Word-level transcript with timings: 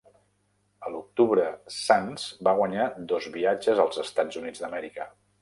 A 0.87 0.93
l'octubre 0.93 1.43
Sands 1.75 2.25
va 2.49 2.55
guanyar 2.61 2.89
dos 3.13 3.29
viatges 3.37 3.83
als 3.85 4.01
Estats 4.07 4.43
Units 4.43 4.67
d'Amèrica. 4.67 5.09